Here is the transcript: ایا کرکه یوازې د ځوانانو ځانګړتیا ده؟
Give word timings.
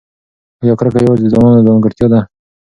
ایا 0.61 0.73
کرکه 0.79 0.99
یوازې 1.03 1.23
د 1.25 1.31
ځوانانو 1.33 1.65
ځانګړتیا 1.67 2.07
ده؟ 2.11 2.19